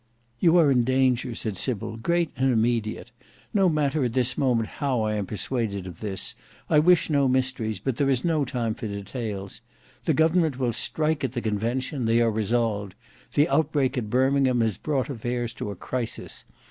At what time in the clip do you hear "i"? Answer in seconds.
5.03-5.13, 6.71-6.79